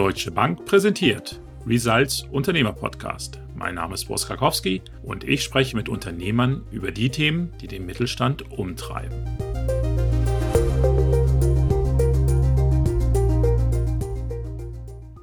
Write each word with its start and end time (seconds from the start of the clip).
Deutsche 0.00 0.30
Bank 0.30 0.64
präsentiert 0.64 1.42
Results 1.66 2.22
Unternehmer 2.30 2.72
Podcast. 2.72 3.38
Mein 3.54 3.74
Name 3.74 3.92
ist 3.92 4.06
Boris 4.06 4.26
Krakowski 4.26 4.80
und 5.02 5.24
ich 5.24 5.44
spreche 5.44 5.76
mit 5.76 5.90
Unternehmern 5.90 6.62
über 6.70 6.90
die 6.90 7.10
Themen, 7.10 7.52
die 7.60 7.66
den 7.66 7.84
Mittelstand 7.84 8.50
umtreiben. 8.50 9.26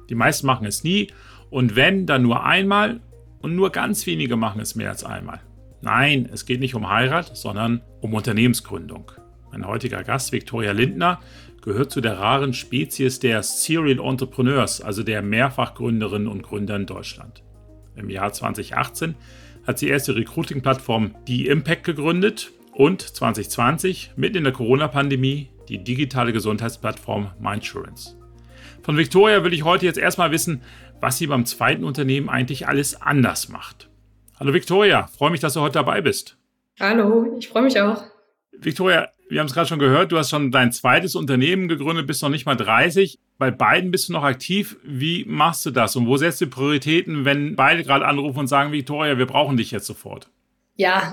Die 0.08 0.14
meisten 0.14 0.46
machen 0.46 0.64
es 0.64 0.84
nie 0.84 1.10
und 1.50 1.74
wenn, 1.74 2.06
dann 2.06 2.22
nur 2.22 2.44
einmal 2.44 3.00
und 3.42 3.56
nur 3.56 3.70
ganz 3.70 4.06
wenige 4.06 4.36
machen 4.36 4.60
es 4.60 4.76
mehr 4.76 4.90
als 4.90 5.02
einmal. 5.02 5.40
Nein, 5.80 6.28
es 6.32 6.46
geht 6.46 6.60
nicht 6.60 6.76
um 6.76 6.88
Heirat, 6.88 7.36
sondern 7.36 7.82
um 8.00 8.14
Unternehmensgründung. 8.14 9.10
Mein 9.50 9.66
heutiger 9.66 10.02
Gast, 10.04 10.32
Viktoria 10.32 10.72
Lindner, 10.72 11.20
gehört 11.62 11.90
zu 11.90 12.00
der 12.00 12.18
raren 12.18 12.54
Spezies 12.54 13.18
der 13.18 13.42
Serial 13.42 13.98
Entrepreneurs, 13.98 14.80
also 14.80 15.02
der 15.02 15.22
Mehrfachgründerinnen 15.22 16.28
und 16.28 16.42
Gründer 16.42 16.76
in 16.76 16.86
Deutschland. 16.86 17.42
Im 17.96 18.10
Jahr 18.10 18.32
2018 18.32 19.14
hat 19.66 19.78
sie 19.78 19.88
erst 19.88 20.08
die 20.08 20.12
Recruiting-Plattform 20.12 21.14
Die 21.26 21.46
Impact 21.46 21.84
gegründet 21.84 22.52
und 22.72 23.02
2020, 23.02 24.12
mitten 24.16 24.38
in 24.38 24.44
der 24.44 24.52
Corona-Pandemie, 24.52 25.50
die 25.68 25.82
digitale 25.82 26.32
Gesundheitsplattform 26.32 27.32
Mindsurance. 27.40 28.16
Von 28.82 28.96
Victoria 28.96 29.44
will 29.44 29.52
ich 29.52 29.64
heute 29.64 29.84
jetzt 29.84 29.98
erstmal 29.98 30.30
wissen, 30.30 30.62
was 31.00 31.18
sie 31.18 31.26
beim 31.26 31.44
zweiten 31.44 31.84
Unternehmen 31.84 32.28
eigentlich 32.28 32.66
alles 32.66 33.00
anders 33.00 33.48
macht. 33.48 33.90
Hallo 34.38 34.54
Victoria, 34.54 35.08
freue 35.08 35.30
mich, 35.30 35.40
dass 35.40 35.54
du 35.54 35.60
heute 35.60 35.74
dabei 35.74 36.00
bist. 36.00 36.38
Hallo, 36.78 37.36
ich 37.38 37.48
freue 37.48 37.64
mich 37.64 37.80
auch. 37.80 38.04
Victoria, 38.52 39.08
wir 39.28 39.40
haben 39.40 39.46
es 39.46 39.54
gerade 39.54 39.68
schon 39.68 39.78
gehört, 39.78 40.12
du 40.12 40.18
hast 40.18 40.30
schon 40.30 40.50
dein 40.50 40.72
zweites 40.72 41.14
Unternehmen 41.14 41.68
gegründet, 41.68 42.06
bist 42.06 42.22
noch 42.22 42.28
nicht 42.28 42.46
mal 42.46 42.56
30. 42.56 43.18
Bei 43.38 43.50
beiden 43.50 43.90
bist 43.90 44.08
du 44.08 44.12
noch 44.12 44.24
aktiv. 44.24 44.76
Wie 44.82 45.24
machst 45.26 45.64
du 45.66 45.70
das 45.70 45.96
und 45.96 46.06
wo 46.06 46.16
setzt 46.16 46.40
du 46.40 46.46
Prioritäten, 46.46 47.24
wenn 47.24 47.56
beide 47.56 47.84
gerade 47.84 48.06
anrufen 48.06 48.40
und 48.40 48.46
sagen, 48.46 48.72
Victoria, 48.72 49.18
wir 49.18 49.26
brauchen 49.26 49.56
dich 49.56 49.70
jetzt 49.70 49.86
sofort? 49.86 50.28
Ja, 50.80 51.12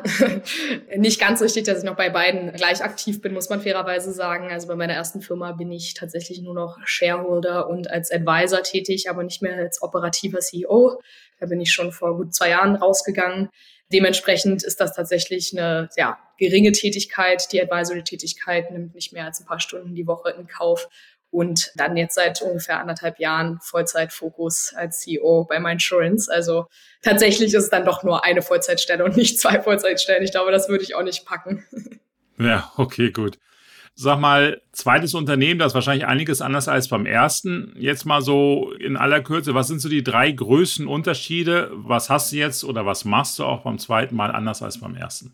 nicht 0.95 1.19
ganz 1.19 1.41
richtig, 1.41 1.65
dass 1.65 1.79
ich 1.79 1.83
noch 1.83 1.95
bei 1.95 2.11
beiden 2.11 2.53
gleich 2.53 2.83
aktiv 2.83 3.19
bin, 3.19 3.33
muss 3.33 3.49
man 3.49 3.61
fairerweise 3.61 4.13
sagen. 4.13 4.51
Also 4.51 4.67
bei 4.67 4.75
meiner 4.75 4.93
ersten 4.93 5.21
Firma 5.21 5.53
bin 5.53 5.71
ich 5.71 5.95
tatsächlich 5.95 6.39
nur 6.41 6.53
noch 6.53 6.77
Shareholder 6.85 7.67
und 7.67 7.89
als 7.89 8.11
Advisor 8.11 8.61
tätig, 8.61 9.09
aber 9.09 9.23
nicht 9.23 9.41
mehr 9.41 9.57
als 9.57 9.81
operativer 9.81 10.39
CEO. 10.39 11.01
Da 11.39 11.47
bin 11.47 11.59
ich 11.59 11.73
schon 11.73 11.91
vor 11.91 12.15
gut 12.15 12.35
zwei 12.35 12.49
Jahren 12.49 12.75
rausgegangen. 12.75 13.49
Dementsprechend 13.93 14.63
ist 14.63 14.79
das 14.79 14.95
tatsächlich 14.95 15.57
eine 15.57 15.89
ja, 15.95 16.17
geringe 16.37 16.71
Tätigkeit. 16.71 17.51
Die 17.51 17.61
Advisory-Tätigkeit 17.61 18.71
nimmt 18.71 18.95
nicht 18.95 19.13
mehr 19.13 19.25
als 19.25 19.39
ein 19.39 19.45
paar 19.45 19.59
Stunden 19.59 19.95
die 19.95 20.07
Woche 20.07 20.31
in 20.31 20.47
Kauf. 20.47 20.89
Und 21.29 21.71
dann 21.75 21.97
jetzt 21.97 22.15
seit 22.15 22.41
ungefähr 22.41 22.79
anderthalb 22.79 23.19
Jahren 23.19 23.59
Vollzeitfokus 23.61 24.73
als 24.73 25.01
CEO 25.01 25.43
bei 25.43 25.59
Mindsurance. 25.59 26.31
Also 26.31 26.67
tatsächlich 27.01 27.53
ist 27.53 27.63
es 27.63 27.69
dann 27.69 27.83
doch 27.83 28.03
nur 28.03 28.23
eine 28.23 28.41
Vollzeitstelle 28.41 29.03
und 29.03 29.17
nicht 29.17 29.39
zwei 29.39 29.61
Vollzeitstellen. 29.61 30.23
Ich 30.23 30.31
glaube, 30.31 30.51
das 30.51 30.69
würde 30.69 30.83
ich 30.83 30.95
auch 30.95 31.03
nicht 31.03 31.25
packen. 31.25 31.65
Ja, 32.37 32.71
okay, 32.77 33.11
gut. 33.11 33.37
Sag 33.97 34.19
mal, 34.19 34.61
zweites 34.73 35.13
Unternehmen, 35.13 35.57
das 35.57 35.67
ist 35.71 35.75
wahrscheinlich 35.75 36.05
einiges 36.05 36.41
anders 36.41 36.67
als 36.67 36.89
beim 36.89 37.05
ersten. 37.05 37.73
Jetzt 37.77 38.05
mal 38.05 38.21
so 38.21 38.73
in 38.77 38.97
aller 38.97 39.21
Kürze, 39.21 39.55
was 39.55 39.69
sind 39.69 39.79
so 39.79 39.87
die 39.87 40.03
drei 40.03 40.31
größten 40.31 40.85
Unterschiede? 40.85 41.71
Was 41.71 42.09
hast 42.09 42.33
du 42.33 42.35
jetzt 42.35 42.65
oder 42.65 42.85
was 42.85 43.05
machst 43.05 43.39
du 43.39 43.45
auch 43.45 43.63
beim 43.63 43.79
zweiten 43.79 44.15
Mal 44.15 44.31
anders 44.31 44.61
als 44.61 44.81
beim 44.81 44.95
ersten? 44.95 45.33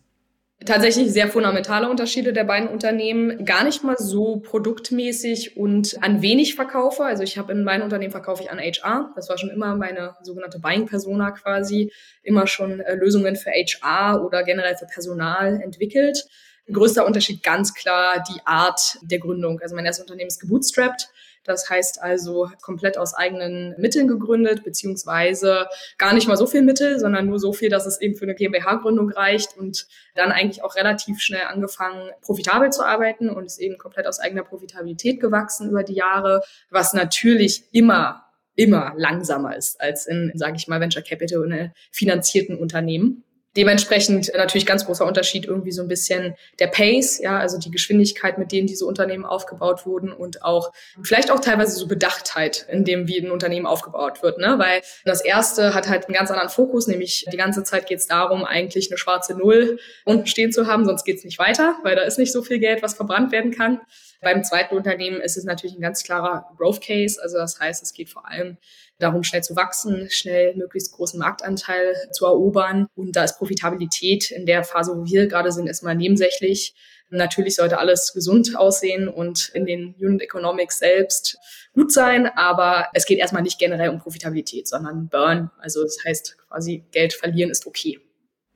Tatsächlich 0.64 1.12
sehr 1.12 1.26
fundamentale 1.26 1.90
Unterschiede 1.90 2.32
der 2.32 2.44
beiden 2.44 2.68
Unternehmen. 2.68 3.44
Gar 3.44 3.64
nicht 3.64 3.82
mal 3.82 3.96
so 3.98 4.36
produktmäßig 4.36 5.56
und 5.56 6.00
an 6.00 6.22
wenig 6.22 6.54
Verkaufe. 6.54 7.04
Also 7.04 7.24
ich 7.24 7.38
habe 7.38 7.52
in 7.52 7.64
meinem 7.64 7.82
Unternehmen 7.82 8.12
verkaufe 8.12 8.44
ich 8.44 8.50
an 8.52 8.60
HR. 8.60 9.12
Das 9.16 9.28
war 9.28 9.38
schon 9.38 9.50
immer 9.50 9.74
meine 9.74 10.14
sogenannte 10.22 10.60
Buying 10.60 10.86
Persona 10.86 11.32
quasi. 11.32 11.90
Immer 12.22 12.46
schon 12.46 12.78
äh, 12.78 12.94
Lösungen 12.94 13.34
für 13.34 13.50
HR 13.50 14.24
oder 14.24 14.44
generell 14.44 14.76
für 14.76 14.86
Personal 14.86 15.60
entwickelt. 15.60 16.26
Größter 16.72 17.06
Unterschied 17.06 17.42
ganz 17.42 17.74
klar 17.74 18.22
die 18.28 18.40
Art 18.44 18.98
der 19.02 19.18
Gründung. 19.18 19.60
Also 19.60 19.74
mein 19.74 19.84
erstes 19.84 20.04
Unternehmen 20.04 20.28
ist 20.28 20.40
gebootstrapped. 20.40 21.08
Das 21.44 21.68
heißt 21.68 22.00
also 22.00 22.50
komplett 22.62 22.96
aus 22.96 23.14
eigenen 23.14 23.74
Mitteln 23.76 24.06
gegründet, 24.06 24.62
beziehungsweise 24.62 25.66
gar 25.98 26.14
nicht 26.14 26.28
mal 26.28 26.36
so 26.36 26.46
viel 26.46 26.62
Mittel, 26.62 27.00
sondern 27.00 27.26
nur 27.26 27.40
so 27.40 27.52
viel, 27.52 27.68
dass 27.68 27.84
es 27.84 28.00
eben 28.00 28.14
für 28.14 28.24
eine 28.24 28.36
GmbH-Gründung 28.36 29.10
reicht 29.10 29.56
und 29.56 29.88
dann 30.14 30.30
eigentlich 30.30 30.62
auch 30.62 30.76
relativ 30.76 31.20
schnell 31.20 31.42
angefangen, 31.48 32.10
profitabel 32.20 32.70
zu 32.70 32.84
arbeiten 32.84 33.28
und 33.28 33.46
ist 33.46 33.58
eben 33.58 33.76
komplett 33.76 34.06
aus 34.06 34.20
eigener 34.20 34.44
Profitabilität 34.44 35.20
gewachsen 35.20 35.68
über 35.68 35.82
die 35.82 35.94
Jahre, 35.94 36.42
was 36.70 36.94
natürlich 36.94 37.64
immer 37.72 38.24
immer 38.54 38.92
langsamer 38.96 39.56
ist 39.56 39.80
als 39.80 40.06
in, 40.06 40.30
sage 40.34 40.56
ich 40.56 40.68
mal, 40.68 40.78
Venture 40.78 41.02
Capital 41.02 41.40
und 41.40 41.70
finanzierten 41.90 42.58
Unternehmen. 42.58 43.24
Dementsprechend 43.56 44.32
natürlich 44.34 44.64
ganz 44.64 44.86
großer 44.86 45.04
Unterschied 45.04 45.44
irgendwie 45.44 45.72
so 45.72 45.82
ein 45.82 45.88
bisschen 45.88 46.34
der 46.58 46.68
Pace, 46.68 47.18
ja, 47.18 47.38
also 47.38 47.58
die 47.58 47.70
Geschwindigkeit, 47.70 48.38
mit 48.38 48.50
denen 48.50 48.66
diese 48.66 48.86
Unternehmen 48.86 49.26
aufgebaut 49.26 49.84
wurden 49.84 50.10
und 50.12 50.42
auch 50.42 50.72
vielleicht 51.02 51.30
auch 51.30 51.40
teilweise 51.40 51.76
so 51.76 51.86
Bedachtheit, 51.86 52.66
in 52.70 52.84
dem 52.84 53.08
wie 53.08 53.18
ein 53.18 53.30
Unternehmen 53.30 53.66
aufgebaut 53.66 54.22
wird, 54.22 54.38
ne, 54.38 54.54
weil 54.58 54.80
das 55.04 55.20
erste 55.22 55.74
hat 55.74 55.88
halt 55.88 56.06
einen 56.06 56.14
ganz 56.14 56.30
anderen 56.30 56.48
Fokus, 56.48 56.86
nämlich 56.86 57.26
die 57.30 57.36
ganze 57.36 57.62
Zeit 57.62 57.86
geht 57.86 57.98
es 57.98 58.06
darum, 58.06 58.44
eigentlich 58.44 58.90
eine 58.90 58.98
schwarze 58.98 59.34
Null 59.34 59.78
unten 60.04 60.26
stehen 60.26 60.52
zu 60.52 60.66
haben, 60.66 60.86
sonst 60.86 61.04
geht 61.04 61.18
es 61.18 61.24
nicht 61.24 61.38
weiter, 61.38 61.76
weil 61.82 61.94
da 61.94 62.02
ist 62.02 62.18
nicht 62.18 62.32
so 62.32 62.42
viel 62.42 62.58
Geld, 62.58 62.82
was 62.82 62.94
verbrannt 62.94 63.32
werden 63.32 63.50
kann. 63.50 63.80
Beim 64.22 64.44
zweiten 64.44 64.76
Unternehmen 64.76 65.20
ist 65.20 65.36
es 65.36 65.42
natürlich 65.42 65.76
ein 65.76 65.82
ganz 65.82 66.04
klarer 66.04 66.48
Growth 66.56 66.80
Case. 66.80 67.20
Also 67.20 67.38
das 67.38 67.58
heißt, 67.58 67.82
es 67.82 67.92
geht 67.92 68.08
vor 68.08 68.28
allem 68.28 68.56
darum, 69.00 69.24
schnell 69.24 69.42
zu 69.42 69.56
wachsen, 69.56 70.08
schnell 70.10 70.54
möglichst 70.54 70.92
großen 70.92 71.18
Marktanteil 71.18 71.96
zu 72.12 72.26
erobern. 72.26 72.86
Und 72.94 73.16
da 73.16 73.24
ist 73.24 73.36
Profitabilität 73.36 74.30
in 74.30 74.46
der 74.46 74.62
Phase, 74.62 74.92
wo 74.96 75.04
wir 75.04 75.26
gerade 75.26 75.50
sind, 75.50 75.66
erstmal 75.66 75.96
nebensächlich. 75.96 76.74
Natürlich 77.10 77.56
sollte 77.56 77.78
alles 77.78 78.12
gesund 78.14 78.56
aussehen 78.56 79.08
und 79.08 79.50
in 79.54 79.66
den 79.66 79.94
Unit 80.00 80.22
Economics 80.22 80.78
selbst 80.78 81.36
gut 81.74 81.92
sein, 81.92 82.26
aber 82.36 82.88
es 82.94 83.04
geht 83.04 83.18
erstmal 83.18 83.42
nicht 83.42 83.58
generell 83.58 83.90
um 83.90 83.98
Profitabilität, 83.98 84.68
sondern 84.68 85.08
Burn. 85.08 85.50
Also 85.58 85.82
das 85.82 85.98
heißt 86.06 86.38
quasi 86.48 86.84
Geld 86.92 87.12
verlieren 87.12 87.50
ist 87.50 87.66
okay. 87.66 87.98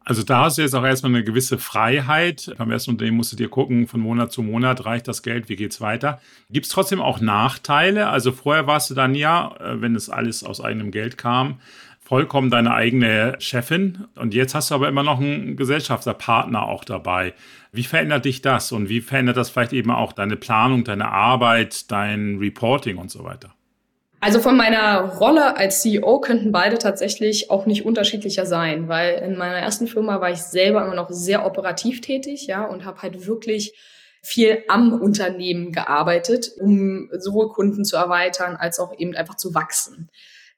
Also 0.09 0.23
da 0.23 0.45
hast 0.45 0.57
du 0.57 0.63
jetzt 0.63 0.75
auch 0.77 0.85
erstmal 0.85 1.13
eine 1.13 1.25
gewisse 1.25 1.59
Freiheit. 1.59 2.55
Beim 2.59 2.71
ersten 2.71 2.93
Unternehmen 2.93 3.17
musst 3.17 3.33
du 3.33 3.37
dir 3.37 3.49
gucken, 3.49 3.89
von 3.89 3.99
Monat 4.01 4.31
zu 4.31 4.41
Monat 4.41 4.87
reicht 4.87 5.09
das 5.09 5.25
Geld, 5.25 5.49
wie 5.49 5.57
geht's 5.57 5.81
weiter. 5.81 6.21
Gibt 6.49 6.67
es 6.67 6.73
trotzdem 6.73 7.01
auch 7.01 7.21
Nachteile? 7.21 8.09
Also 8.09 8.31
vorher 8.31 8.69
warst 8.69 8.89
du 8.89 8.95
dann 8.95 9.17
ja, 9.17 9.57
äh, 9.59 9.81
wenn 9.81 9.97
es 9.97 10.09
alles 10.09 10.45
aus 10.45 10.61
eigenem 10.61 10.93
Geld 10.93 11.19
kam, 11.19 11.59
vollkommen 11.99 12.51
deine 12.51 12.73
eigene 12.73 13.35
Chefin. 13.41 14.05
Und 14.15 14.33
jetzt 14.33 14.55
hast 14.55 14.71
du 14.71 14.77
aber 14.77 14.89
immer 14.89 15.03
noch 15.03 15.19
einen 15.19 15.57
Gesellschafterpartner 15.57 16.63
auch 16.63 16.85
dabei. 16.85 17.35
Wie 17.73 17.83
verändert 17.83 18.27
dich 18.27 18.43
das 18.43 18.71
und 18.71 18.89
wie 18.89 19.01
verändert 19.01 19.37
das 19.37 19.51
vielleicht 19.51 19.73
eben 19.73 19.91
auch 19.91 20.13
deine 20.13 20.37
Planung, 20.37 20.85
deine 20.85 21.09
Arbeit, 21.09 21.91
dein 21.91 22.39
Reporting 22.39 22.99
und 22.99 23.11
so 23.11 23.25
weiter? 23.25 23.56
Also 24.27 24.41
von 24.41 24.57
meiner 24.57 25.19
Rolle 25.21 25.57
als 25.57 25.83
CEO 25.83 26.19
könnten 26.19 26.51
beide 26.51 26.79
tatsächlich 26.79 27.49
auch 27.49 27.65
nicht 27.65 27.87
unterschiedlicher 27.87 28.45
sein, 28.45 28.89
weil 28.89 29.19
in 29.19 29.37
meiner 29.37 29.59
ersten 29.59 29.87
Firma 29.87 30.21
war 30.21 30.33
ich 30.33 30.43
selber 30.43 30.85
immer 30.85 30.97
noch 30.97 31.11
sehr 31.11 31.47
operativ 31.47 32.01
tätig, 32.01 32.49
ja, 32.49 32.65
und 32.65 32.85
habe 32.85 33.03
halt 33.03 33.29
wirklich 33.29 33.75
viel 34.23 34.65
am 34.67 35.01
Unternehmen 35.01 35.71
gearbeitet, 35.71 36.51
um 36.59 37.09
sowohl 37.17 37.51
Kunden 37.51 37.85
zu 37.85 37.95
erweitern 37.95 38.57
als 38.57 38.81
auch 38.81 38.99
eben 38.99 39.15
einfach 39.15 39.37
zu 39.37 39.55
wachsen. 39.55 40.09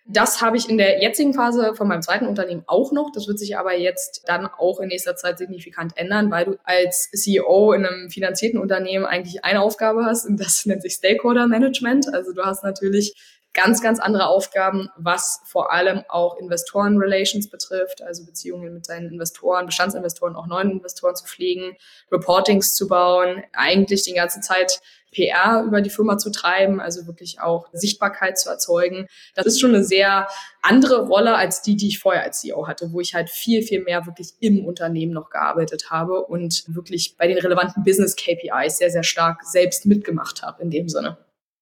Das 0.06 0.40
habe 0.40 0.56
ich 0.56 0.70
in 0.70 0.78
der 0.78 1.02
jetzigen 1.02 1.34
Phase 1.34 1.74
von 1.74 1.86
meinem 1.86 2.00
zweiten 2.00 2.26
Unternehmen 2.26 2.64
auch 2.66 2.92
noch. 2.92 3.12
Das 3.12 3.28
wird 3.28 3.38
sich 3.38 3.58
aber 3.58 3.76
jetzt 3.76 4.22
dann 4.24 4.46
auch 4.46 4.80
in 4.80 4.88
nächster 4.88 5.16
Zeit 5.16 5.36
signifikant 5.36 5.92
ändern, 5.96 6.30
weil 6.30 6.46
du 6.46 6.56
als 6.64 7.10
CEO 7.10 7.74
in 7.74 7.84
einem 7.84 8.08
finanzierten 8.08 8.58
Unternehmen 8.58 9.04
eigentlich 9.04 9.44
eine 9.44 9.60
Aufgabe 9.60 10.06
hast 10.06 10.24
und 10.24 10.40
das 10.40 10.64
nennt 10.64 10.80
sich 10.80 10.94
Stakeholder 10.94 11.46
Management. 11.46 12.14
Also 12.14 12.32
du 12.32 12.42
hast 12.42 12.64
natürlich 12.64 13.14
ganz, 13.54 13.82
ganz 13.82 13.98
andere 13.98 14.26
Aufgaben, 14.28 14.88
was 14.96 15.40
vor 15.44 15.72
allem 15.72 16.04
auch 16.08 16.36
Investoren-Relations 16.38 17.50
betrifft, 17.50 18.02
also 18.02 18.24
Beziehungen 18.24 18.72
mit 18.72 18.86
seinen 18.86 19.10
Investoren, 19.10 19.66
Bestandsinvestoren, 19.66 20.36
auch 20.36 20.46
neuen 20.46 20.70
Investoren 20.70 21.16
zu 21.16 21.24
pflegen, 21.24 21.76
Reportings 22.12 22.74
zu 22.74 22.88
bauen, 22.88 23.42
eigentlich 23.52 24.02
die 24.02 24.14
ganze 24.14 24.40
Zeit 24.40 24.80
PR 25.10 25.64
über 25.66 25.80
die 25.80 25.90
Firma 25.90 26.18
zu 26.18 26.30
treiben, 26.30 26.80
also 26.80 27.06
wirklich 27.06 27.40
auch 27.40 27.66
Sichtbarkeit 27.72 28.38
zu 28.38 28.50
erzeugen. 28.50 29.06
Das 29.34 29.46
ist 29.46 29.60
schon 29.60 29.74
eine 29.74 29.84
sehr 29.84 30.28
andere 30.60 31.06
Rolle 31.06 31.34
als 31.34 31.62
die, 31.62 31.76
die 31.76 31.88
ich 31.88 31.98
vorher 31.98 32.22
als 32.22 32.40
CEO 32.40 32.66
hatte, 32.66 32.92
wo 32.92 33.00
ich 33.00 33.14
halt 33.14 33.30
viel, 33.30 33.62
viel 33.62 33.82
mehr 33.82 34.06
wirklich 34.06 34.34
im 34.40 34.66
Unternehmen 34.66 35.12
noch 35.12 35.30
gearbeitet 35.30 35.90
habe 35.90 36.24
und 36.24 36.64
wirklich 36.68 37.16
bei 37.16 37.26
den 37.26 37.38
relevanten 37.38 37.84
Business 37.84 38.16
KPIs 38.16 38.78
sehr, 38.78 38.90
sehr 38.90 39.02
stark 39.02 39.44
selbst 39.44 39.86
mitgemacht 39.86 40.42
habe 40.42 40.62
in 40.62 40.70
dem 40.70 40.88
Sinne. 40.88 41.16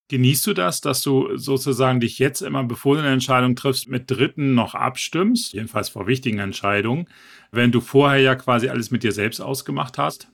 Genießt 0.09 0.47
du 0.47 0.53
das, 0.53 0.79
dass 0.79 1.01
du 1.01 1.35
sozusagen 1.37 1.99
dich 1.99 2.17
jetzt 2.17 2.41
immer, 2.41 2.63
bevor 2.63 2.95
du 2.95 3.01
eine 3.01 3.11
Entscheidung 3.11 3.55
triffst, 3.55 3.89
mit 3.89 4.09
Dritten 4.09 4.55
noch 4.55 4.73
abstimmst, 4.73 5.51
jedenfalls 5.53 5.89
vor 5.89 6.07
wichtigen 6.07 6.39
Entscheidungen, 6.39 7.09
wenn 7.51 7.71
du 7.71 7.81
vorher 7.81 8.19
ja 8.19 8.35
quasi 8.35 8.69
alles 8.69 8.89
mit 8.89 9.03
dir 9.03 9.11
selbst 9.11 9.41
ausgemacht 9.41 9.97
hast? 9.97 10.29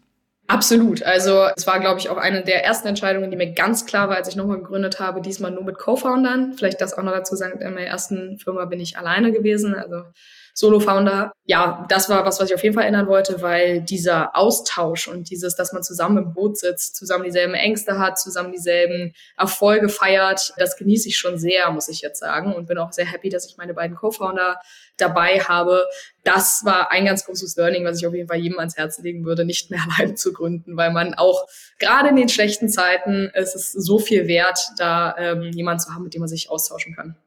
Absolut. 0.48 1.02
Also 1.04 1.48
es 1.56 1.66
war, 1.66 1.80
glaube 1.80 2.00
ich, 2.00 2.10
auch 2.10 2.18
eine 2.18 2.44
der 2.44 2.64
ersten 2.64 2.88
Entscheidungen, 2.88 3.32
die 3.32 3.38
mir 3.38 3.54
ganz 3.54 3.86
klar 3.86 4.10
war, 4.10 4.18
als 4.18 4.28
ich 4.28 4.36
nochmal 4.36 4.58
gegründet 4.58 5.00
habe, 5.00 5.22
diesmal 5.22 5.52
nur 5.52 5.64
mit 5.64 5.78
Co-Foundern. 5.78 6.54
Vielleicht 6.54 6.82
das 6.82 6.94
auch 6.94 7.04
noch 7.04 7.14
dazu 7.14 7.36
sagen, 7.36 7.60
in 7.62 7.74
meiner 7.74 7.88
ersten 7.88 8.38
Firma 8.38 8.66
bin 8.66 8.80
ich 8.80 8.98
alleine 8.98 9.32
gewesen. 9.32 9.74
Also 9.74 10.04
Solo-Founder. 10.54 11.32
Ja, 11.46 11.86
das 11.90 12.10
war 12.10 12.26
was, 12.26 12.40
was 12.40 12.50
ich 12.50 12.56
auf 12.56 12.64
jeden 12.64 12.76
Fall 12.76 12.86
ändern 12.86 13.08
wollte, 13.08 13.42
weil 13.42 13.82
dieser 13.82 14.36
Austausch 14.38 15.08
und 15.08 15.30
dieses, 15.30 15.56
dass 15.56 15.74
man 15.74 15.84
zusammen 15.84 16.18
im 16.18 16.34
Boot 16.34 16.58
sitzt, 16.58 16.96
zusammen 16.96 17.24
dieselben 17.24 17.56
Ängste 17.56 17.98
hat, 17.98 18.20
zusammen 18.20 18.52
dieselben 18.52 19.14
Erfolge 19.38 19.90
feiert, 19.90 20.54
das 20.58 20.78
genieße 20.78 21.10
ich 21.10 21.18
schon 21.18 21.38
sehr, 21.38 21.72
muss 21.72 21.90
ich 21.90 22.02
jetzt 22.02 22.20
sagen. 22.20 22.54
Und 22.54 22.68
bin 22.68 22.78
auch 22.78 22.92
sehr 22.92 23.06
happy, 23.06 23.30
dass 23.30 23.48
ich 23.48 23.58
meine 23.58 23.74
beiden 23.74 23.98
Co-Founder 23.98 24.60
dabei 24.98 25.40
habe. 25.40 25.86
Das 26.24 26.62
war 26.66 26.92
ein 26.92 27.06
ganz 27.06 27.26
großes 27.26 27.56
Learning, 27.58 27.84
was 27.84 27.98
ich 27.98 28.08
auf 28.08 28.14
jeden 28.14 28.28
Fall 28.28 28.38
jedem 28.38 28.60
ans 28.60 28.78
Herz 28.78 29.00
legen 29.00 29.26
würde, 29.26 29.46
nicht 29.46 29.72
mehr 29.72 29.82
allein 29.98 30.16
zu 30.16 30.34
gründen, 30.34 30.78
weil 30.78 30.92
man 30.92 31.16
auch 31.16 31.48
gerade 31.80 32.10
in 32.10 32.16
den 32.16 32.30
schlechten 32.30 32.70
Zeiten, 32.70 33.32
es 33.34 33.56
ist 33.56 33.72
so 33.72 33.98
viel 33.98 34.28
wert, 34.28 34.60
da 34.78 35.16
ähm, 35.18 35.52
jemanden 35.52 35.80
zu 35.80 35.94
haben, 35.94 36.04
mit 36.04 36.14
dem 36.14 36.20
man 36.20 36.30
sich 36.30 36.50
austauschen 36.50 36.96
kann. 36.96 37.18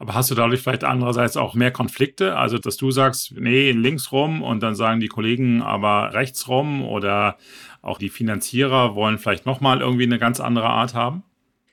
Aber 0.00 0.14
hast 0.14 0.30
du 0.30 0.34
dadurch 0.34 0.62
vielleicht 0.62 0.82
andererseits 0.82 1.36
auch 1.36 1.54
mehr 1.54 1.70
Konflikte? 1.70 2.34
Also, 2.34 2.56
dass 2.56 2.78
du 2.78 2.90
sagst, 2.90 3.34
nee, 3.36 3.70
links 3.70 4.12
rum 4.12 4.42
und 4.42 4.62
dann 4.62 4.74
sagen 4.74 4.98
die 4.98 5.08
Kollegen 5.08 5.60
aber 5.60 6.14
rechts 6.14 6.48
rum 6.48 6.82
oder 6.82 7.36
auch 7.82 7.98
die 7.98 8.08
Finanzierer 8.08 8.94
wollen 8.94 9.18
vielleicht 9.18 9.44
nochmal 9.44 9.82
irgendwie 9.82 10.04
eine 10.04 10.18
ganz 10.18 10.40
andere 10.40 10.70
Art 10.70 10.94
haben? 10.94 11.22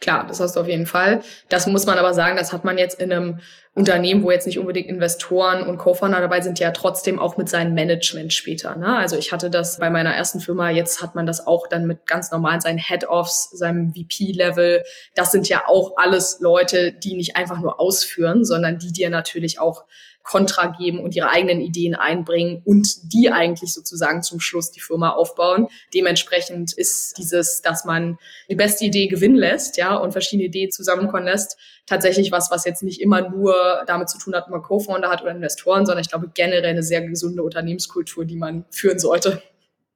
Klar, 0.01 0.27
das 0.27 0.41
hast 0.41 0.57
du 0.57 0.59
auf 0.59 0.67
jeden 0.67 0.85
Fall. 0.85 1.21
Das 1.47 1.67
muss 1.67 1.85
man 1.85 1.97
aber 1.97 2.13
sagen, 2.13 2.35
das 2.35 2.51
hat 2.51 2.65
man 2.65 2.77
jetzt 2.77 2.99
in 2.99 3.13
einem 3.13 3.39
Unternehmen, 3.77 4.23
wo 4.23 4.31
jetzt 4.31 4.47
nicht 4.47 4.57
unbedingt 4.57 4.87
Investoren 4.87 5.61
und 5.61 5.77
Co-Founder 5.77 6.19
dabei 6.19 6.41
sind, 6.41 6.57
ja 6.57 6.71
trotzdem 6.71 7.19
auch 7.19 7.37
mit 7.37 7.47
seinem 7.47 7.75
Management 7.75 8.33
später. 8.33 8.75
Ne? 8.75 8.97
Also 8.97 9.17
ich 9.17 9.31
hatte 9.31 9.51
das 9.51 9.77
bei 9.77 9.91
meiner 9.91 10.15
ersten 10.15 10.39
Firma, 10.39 10.71
jetzt 10.71 11.03
hat 11.03 11.13
man 11.13 11.27
das 11.27 11.45
auch 11.45 11.67
dann 11.67 11.85
mit 11.85 12.07
ganz 12.07 12.31
normalen 12.31 12.59
seinen 12.59 12.79
Head-Offs, 12.79 13.51
seinem 13.51 13.93
VP-Level. 13.93 14.83
Das 15.13 15.31
sind 15.31 15.47
ja 15.47 15.67
auch 15.67 15.91
alles 15.97 16.39
Leute, 16.39 16.91
die 16.91 17.13
nicht 17.13 17.35
einfach 17.35 17.59
nur 17.59 17.79
ausführen, 17.79 18.45
sondern 18.45 18.79
die 18.79 18.91
dir 18.91 19.11
natürlich 19.11 19.59
auch 19.59 19.85
Kontra 20.23 20.75
geben 20.77 20.99
und 20.99 21.15
ihre 21.15 21.29
eigenen 21.29 21.61
Ideen 21.61 21.95
einbringen 21.95 22.61
und 22.65 23.13
die 23.13 23.31
eigentlich 23.31 23.73
sozusagen 23.73 24.23
zum 24.23 24.39
Schluss 24.39 24.71
die 24.71 24.81
Firma 24.81 25.11
aufbauen. 25.11 25.67
Dementsprechend 25.93 26.73
ist 26.73 27.17
dieses, 27.17 27.61
dass 27.61 27.85
man 27.85 28.17
die 28.49 28.55
beste 28.55 28.85
Idee 28.85 29.07
gewinnen 29.07 29.37
lässt, 29.37 29.77
ja, 29.77 29.95
und 29.95 30.11
verschiedene 30.11 30.47
Ideen 30.47 30.69
zusammenkommen 30.69 31.25
lässt, 31.25 31.57
tatsächlich 31.87 32.31
was, 32.31 32.51
was 32.51 32.65
jetzt 32.65 32.83
nicht 32.83 33.01
immer 33.01 33.27
nur 33.27 33.55
damit 33.87 34.09
zu 34.09 34.19
tun 34.19 34.35
hat, 34.35 34.43
ob 34.45 34.51
man 34.51 34.61
Co-Founder 34.61 35.09
hat 35.09 35.23
oder 35.23 35.31
Investoren, 35.31 35.85
sondern 35.85 36.03
ich 36.03 36.09
glaube 36.09 36.29
generell 36.33 36.65
eine 36.65 36.83
sehr 36.83 37.01
gesunde 37.01 37.41
Unternehmenskultur, 37.41 38.25
die 38.25 38.35
man 38.35 38.65
führen 38.69 38.99
sollte. 38.99 39.41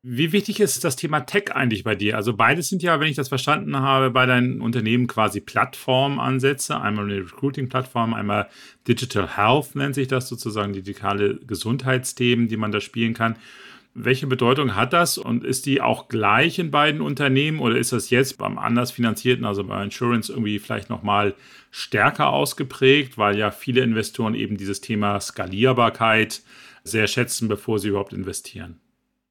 Wie 0.04 0.32
wichtig 0.32 0.60
ist 0.60 0.84
das 0.84 0.96
Thema 0.96 1.20
Tech 1.20 1.52
eigentlich 1.54 1.84
bei 1.84 1.94
dir? 1.94 2.16
Also 2.16 2.34
beides 2.34 2.70
sind 2.70 2.82
ja, 2.82 3.00
wenn 3.00 3.08
ich 3.08 3.16
das 3.16 3.28
verstanden 3.28 3.78
habe, 3.78 4.10
bei 4.10 4.26
deinen 4.26 4.60
Unternehmen 4.60 5.06
quasi 5.06 5.42
Plattformansätze. 5.42 6.82
Einmal 6.82 7.06
eine 7.06 7.20
Recruiting-Plattform, 7.20 8.16
einmal 8.16 8.48
Digital 8.88 9.38
Health 9.38 9.76
nennt 9.76 9.94
sich 9.94 10.08
das 10.08 10.28
sozusagen, 10.28 10.74
digitale 10.74 11.36
Gesundheitsthemen, 11.36 12.48
die 12.48 12.58
man 12.58 12.72
da 12.72 12.82
spielen 12.82 13.14
kann. 13.14 13.36
Welche 13.94 14.26
Bedeutung 14.26 14.76
hat 14.76 14.94
das 14.94 15.18
und 15.18 15.44
ist 15.44 15.66
die 15.66 15.82
auch 15.82 16.08
gleich 16.08 16.60
in 16.60 16.72
beiden 16.72 17.02
Unternehmen 17.02 17.60
oder 17.60 17.78
ist 17.78 17.92
das 17.92 18.10
jetzt 18.10 18.38
beim 18.38 18.58
anders 18.58 18.92
finanzierten, 18.92 19.44
also 19.44 19.66
bei 19.66 19.84
Insurance 19.84 20.32
irgendwie 20.32 20.60
vielleicht 20.60 20.90
nochmal 20.90 21.36
stärker 21.72 22.30
ausgeprägt, 22.30 23.18
weil 23.18 23.38
ja 23.38 23.52
viele 23.52 23.82
Investoren 23.82 24.34
eben 24.34 24.56
dieses 24.56 24.80
Thema 24.80 25.20
Skalierbarkeit 25.20 26.42
sehr 26.84 27.08
schätzen, 27.08 27.50
bevor 27.50 27.80
sie 27.80 27.90
überhaupt 27.90 28.14
investieren? 28.14 28.80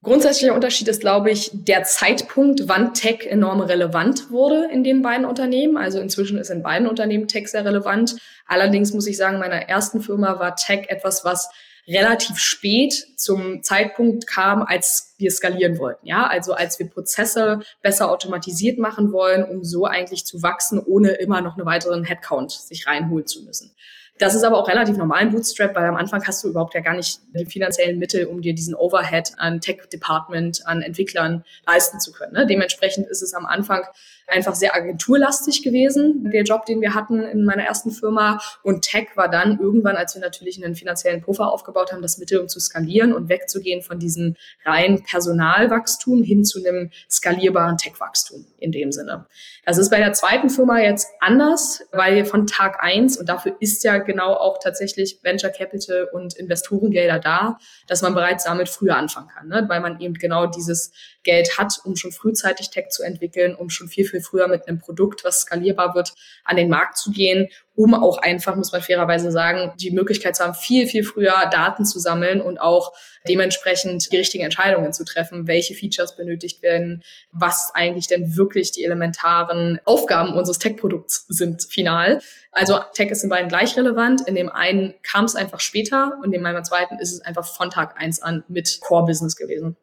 Grundsätzlicher 0.03 0.55
Unterschied 0.55 0.89
ist, 0.89 1.01
glaube 1.01 1.31
ich, 1.31 1.51
der 1.53 1.85
Zeitpunkt, 1.85 2.63
wann 2.69 2.95
Tech 2.95 3.27
enorm 3.27 3.61
relevant 3.61 4.31
wurde 4.31 4.67
in 4.73 4.83
den 4.83 5.03
beiden 5.03 5.27
Unternehmen. 5.27 5.77
Also 5.77 6.01
inzwischen 6.01 6.39
ist 6.39 6.49
in 6.49 6.63
beiden 6.63 6.89
Unternehmen 6.89 7.29
Tech 7.29 7.49
sehr 7.49 7.67
relevant. 7.67 8.17
Allerdings 8.47 8.95
muss 8.95 9.07
ich 9.07 9.19
sagen, 9.19 9.39
meiner 9.39 9.69
ersten 9.69 10.01
Firma 10.01 10.39
war 10.39 10.57
Tech 10.57 10.87
etwas, 10.89 11.25
was 11.27 11.51
relativ 11.91 12.39
spät 12.39 12.95
zum 13.17 13.63
Zeitpunkt 13.63 14.27
kam, 14.27 14.63
als 14.63 15.15
wir 15.19 15.31
skalieren 15.31 15.79
wollten. 15.79 16.07
Ja, 16.07 16.27
also 16.27 16.53
als 16.53 16.79
wir 16.79 16.89
Prozesse 16.89 17.61
besser 17.83 18.11
automatisiert 18.11 18.79
machen 18.79 19.13
wollen, 19.13 19.45
um 19.45 19.65
so 19.65 19.87
eigentlich 19.87 20.25
zu 20.25 20.43
wachsen, 20.43 20.79
ohne 20.79 21.11
immer 21.11 21.41
noch 21.41 21.57
einen 21.57 21.67
weiteren 21.67 22.05
Headcount 22.05 22.53
sich 22.53 22.87
reinholen 22.87 23.27
zu 23.27 23.43
müssen. 23.43 23.75
Das 24.21 24.35
ist 24.35 24.45
aber 24.45 24.59
auch 24.59 24.69
relativ 24.69 24.99
normal 24.99 25.23
im 25.23 25.31
Bootstrap, 25.31 25.75
weil 25.75 25.87
am 25.87 25.97
Anfang 25.97 26.23
hast 26.27 26.45
du 26.45 26.49
überhaupt 26.49 26.75
ja 26.75 26.83
gar 26.83 26.95
nicht 26.95 27.21
die 27.35 27.47
finanziellen 27.47 27.99
Mittel, 27.99 28.27
um 28.27 28.43
dir 28.43 28.55
diesen 28.55 28.75
Overhead 28.75 29.33
an 29.39 29.63
Tech-Department, 29.63 30.67
an 30.67 30.83
Entwicklern 30.83 31.43
leisten 31.67 32.01
zu 32.01 32.13
können. 32.13 32.35
Ne? 32.35 32.47
Dementsprechend 32.47 33.07
ist 33.07 33.23
es 33.23 33.33
am 33.33 33.47
Anfang 33.47 33.83
einfach 34.31 34.55
sehr 34.55 34.75
agenturlastig 34.75 35.63
gewesen, 35.63 36.31
der 36.33 36.45
Job, 36.45 36.67
den 36.67 36.81
wir 36.81 36.95
hatten 36.95 37.23
in 37.23 37.45
meiner 37.45 37.65
ersten 37.65 37.91
Firma. 37.91 38.41
Und 38.63 38.83
Tech 38.83 39.09
war 39.17 39.29
dann 39.29 39.59
irgendwann, 39.59 39.97
als 39.97 40.15
wir 40.15 40.21
natürlich 40.21 40.63
einen 40.63 40.75
finanziellen 40.75 41.23
Puffer 41.23 41.53
aufgebaut 41.53 41.93
haben, 41.93 42.03
das 42.03 42.19
Mittel, 42.19 42.39
um 42.39 42.49
zu 42.49 42.61
skalieren 42.61 43.13
und 43.13 43.29
wegzugehen 43.29 43.83
von 43.83 43.99
diesem 43.99 44.37
rein 44.65 45.03
Personalwachstum 45.03 46.23
hin 46.23 46.45
zu 46.45 46.65
einem 46.65 46.91
skalierbaren 47.11 47.77
Tech-Wachstum 47.77 48.47
in 48.59 48.73
dem 48.73 48.93
Sinne. 48.93 49.27
Das 49.65 49.79
ist 49.79 49.91
bei 49.91 49.99
der 49.99 50.13
zweiten 50.13 50.51
Firma 50.51 50.81
jetzt 50.81 51.09
anders, 51.21 51.83
weil 51.93 52.25
von 52.25 52.47
Tag 52.47 52.83
eins 52.83 53.19
und 53.19 53.29
dafür 53.29 53.57
ist 53.61 53.85
ja 53.85 53.99
genau 53.99 54.35
auch 54.35 54.59
tatsächlich 54.63 55.21
Venture 55.23 55.51
Capital 55.51 56.09
und 56.13 56.37
Investorengelder 56.37 57.19
da, 57.19 57.59
dass 57.87 58.03
man 58.03 58.15
bereits 58.15 58.45
damit 58.45 58.69
früher 58.69 58.97
anfangen 58.97 59.29
kann, 59.29 59.49
ne? 59.49 59.65
weil 59.69 59.81
man 59.81 60.01
eben 60.01 60.15
genau 60.15 60.47
dieses 60.47 60.93
Geld 61.23 61.59
hat, 61.59 61.81
um 61.85 61.97
schon 61.97 62.13
frühzeitig 62.13 62.71
Tech 62.71 62.89
zu 62.89 63.03
entwickeln, 63.03 63.55
um 63.55 63.69
schon 63.71 63.89
viel, 63.89 64.07
viel 64.07 64.21
früher 64.21 64.49
mit 64.49 64.67
einem 64.67 64.79
Produkt, 64.79 65.25
was 65.25 65.41
skalierbar 65.41 65.95
wird, 65.95 66.15
an 66.45 66.57
den 66.57 66.69
Markt 66.69 66.97
zu 66.97 67.11
gehen, 67.11 67.49
um 67.75 67.95
auch 67.95 68.19
einfach, 68.19 68.57
muss 68.57 68.73
man 68.73 68.83
fairerweise 68.83 69.31
sagen, 69.31 69.73
die 69.79 69.91
Möglichkeit 69.91 70.37
zu 70.37 70.45
haben, 70.45 70.55
viel, 70.55 70.87
viel 70.87 71.05
früher 71.05 71.49
Daten 71.51 71.85
zu 71.85 71.99
sammeln 71.99 72.41
und 72.41 72.59
auch 72.59 72.93
dementsprechend 73.29 74.11
die 74.13 74.17
richtigen 74.17 74.45
Entscheidungen 74.45 74.93
zu 74.93 75.05
treffen, 75.05 75.47
welche 75.47 75.75
Features 75.75 76.17
benötigt 76.17 76.63
werden, 76.63 77.03
was 77.33 77.71
eigentlich 77.75 78.07
denn 78.07 78.37
wirklich 78.37 78.73
die 78.73 78.85
elementaren 78.85 79.81
Aufgaben 79.85 80.35
unseres 80.35 80.59
Tech-Produkts 80.59 81.27
sind 81.29 81.65
final. 81.65 82.21
Also 82.53 82.81
Tech 82.95 83.11
ist 83.11 83.25
in 83.25 83.31
beiden 83.31 83.49
gleich 83.49 83.77
relevant. 83.77 84.27
In 84.27 84.35
dem 84.35 84.51
einen 84.51 84.95
kam 85.03 85.25
es 85.25 85.37
einfach 85.37 85.61
später 85.61 86.19
und 86.23 86.33
in 86.33 86.43
meinem 86.43 86.65
zweiten 86.65 86.99
ist 86.99 87.13
es 87.13 87.21
einfach 87.21 87.47
von 87.47 87.71
Tag 87.71 87.99
eins 87.99 88.21
an 88.21 88.45
mit 88.49 88.81
Core-Business 88.81 89.37
gewesen. 89.37 89.77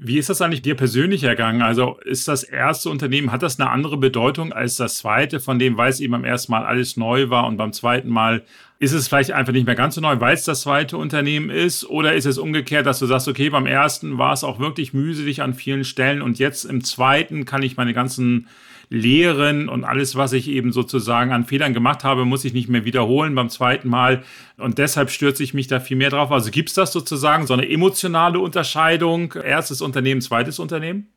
Wie 0.00 0.16
ist 0.16 0.28
das 0.28 0.40
eigentlich 0.40 0.62
dir 0.62 0.76
persönlich 0.76 1.24
ergangen? 1.24 1.60
Also 1.60 1.98
ist 2.04 2.28
das 2.28 2.44
erste 2.44 2.88
Unternehmen, 2.88 3.32
hat 3.32 3.42
das 3.42 3.58
eine 3.58 3.68
andere 3.68 3.96
Bedeutung 3.96 4.52
als 4.52 4.76
das 4.76 4.98
zweite, 4.98 5.40
von 5.40 5.58
dem, 5.58 5.76
weil 5.76 5.90
es 5.90 5.98
eben 5.98 6.12
beim 6.12 6.22
ersten 6.22 6.52
Mal 6.52 6.64
alles 6.64 6.96
neu 6.96 7.30
war 7.30 7.48
und 7.48 7.56
beim 7.56 7.72
zweiten 7.72 8.08
Mal 8.08 8.44
ist 8.78 8.92
es 8.92 9.08
vielleicht 9.08 9.32
einfach 9.32 9.52
nicht 9.52 9.66
mehr 9.66 9.74
ganz 9.74 9.96
so 9.96 10.00
neu, 10.00 10.20
weil 10.20 10.34
es 10.34 10.44
das 10.44 10.60
zweite 10.60 10.96
Unternehmen 10.96 11.50
ist? 11.50 11.84
Oder 11.84 12.14
ist 12.14 12.26
es 12.26 12.38
umgekehrt, 12.38 12.86
dass 12.86 13.00
du 13.00 13.06
sagst, 13.06 13.26
okay, 13.26 13.50
beim 13.50 13.66
ersten 13.66 14.18
war 14.18 14.32
es 14.32 14.44
auch 14.44 14.60
wirklich 14.60 14.94
mühselig 14.94 15.42
an 15.42 15.52
vielen 15.52 15.82
Stellen 15.82 16.22
und 16.22 16.38
jetzt 16.38 16.64
im 16.64 16.84
zweiten 16.84 17.44
kann 17.44 17.64
ich 17.64 17.76
meine 17.76 17.92
ganzen 17.92 18.46
Lehren 18.90 19.68
und 19.68 19.84
alles, 19.84 20.16
was 20.16 20.32
ich 20.32 20.48
eben 20.48 20.72
sozusagen 20.72 21.32
an 21.32 21.44
Fehlern 21.44 21.74
gemacht 21.74 22.04
habe, 22.04 22.24
muss 22.24 22.44
ich 22.44 22.54
nicht 22.54 22.68
mehr 22.68 22.84
wiederholen 22.84 23.34
beim 23.34 23.50
zweiten 23.50 23.88
Mal. 23.88 24.22
Und 24.56 24.78
deshalb 24.78 25.10
stürze 25.10 25.42
ich 25.42 25.54
mich 25.54 25.66
da 25.66 25.80
viel 25.80 25.96
mehr 25.96 26.10
drauf. 26.10 26.32
Also 26.32 26.50
gibt 26.50 26.70
es 26.70 26.74
das 26.74 26.92
sozusagen, 26.92 27.46
so 27.46 27.54
eine 27.54 27.68
emotionale 27.68 28.40
Unterscheidung, 28.40 29.34
erstes 29.34 29.82
Unternehmen, 29.82 30.20
zweites 30.20 30.58
Unternehmen? 30.58 31.08